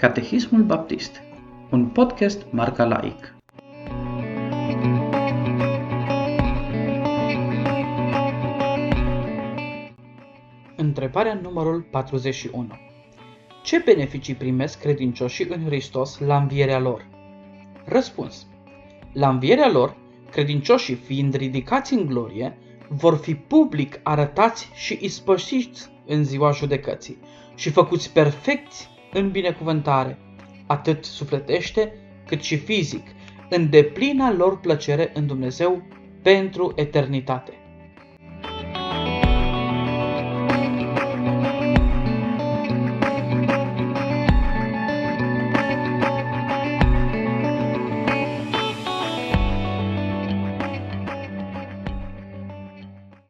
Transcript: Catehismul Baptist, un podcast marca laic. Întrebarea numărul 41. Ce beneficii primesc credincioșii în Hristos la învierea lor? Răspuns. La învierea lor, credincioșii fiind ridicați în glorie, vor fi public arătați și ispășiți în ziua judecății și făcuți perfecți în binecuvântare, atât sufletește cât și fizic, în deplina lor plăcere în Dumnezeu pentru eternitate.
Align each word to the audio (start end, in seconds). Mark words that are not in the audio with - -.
Catehismul 0.00 0.62
Baptist, 0.62 1.22
un 1.70 1.86
podcast 1.86 2.46
marca 2.50 2.84
laic. 2.84 3.34
Întrebarea 10.76 11.34
numărul 11.42 11.82
41. 11.90 12.68
Ce 13.62 13.82
beneficii 13.84 14.34
primesc 14.34 14.80
credincioșii 14.80 15.46
în 15.48 15.64
Hristos 15.64 16.18
la 16.18 16.36
învierea 16.36 16.78
lor? 16.78 17.08
Răspuns. 17.84 18.46
La 19.12 19.28
învierea 19.28 19.70
lor, 19.70 19.96
credincioșii 20.30 20.94
fiind 20.94 21.34
ridicați 21.34 21.94
în 21.94 22.06
glorie, 22.06 22.58
vor 22.88 23.16
fi 23.16 23.34
public 23.34 24.00
arătați 24.02 24.70
și 24.74 24.98
ispășiți 25.00 25.90
în 26.06 26.24
ziua 26.24 26.50
judecății 26.50 27.18
și 27.54 27.70
făcuți 27.70 28.12
perfecți 28.12 28.98
în 29.12 29.30
binecuvântare, 29.30 30.18
atât 30.66 31.04
sufletește 31.04 31.94
cât 32.26 32.40
și 32.40 32.56
fizic, 32.56 33.06
în 33.50 33.70
deplina 33.70 34.32
lor 34.32 34.60
plăcere 34.60 35.10
în 35.14 35.26
Dumnezeu 35.26 35.82
pentru 36.22 36.72
eternitate. 36.76 37.52